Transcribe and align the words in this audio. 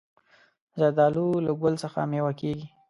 زردالو 0.79 1.27
له 1.45 1.51
ګل 1.61 1.73
څخه 1.83 1.99
مېوه 2.11 2.31
کېږي. 2.39 2.67